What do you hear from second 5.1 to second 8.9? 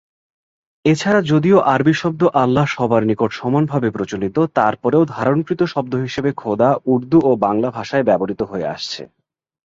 ধারণকৃত শব্দ হিসাবে খোদা উর্দু ও বাংলা ব্যবহৃত হয়ে